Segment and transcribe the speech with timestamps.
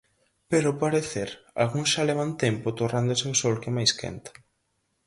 [0.49, 1.29] Pero ao parecer
[1.61, 4.31] algúns xa levan tempo torrándose ao sol que máis quenta.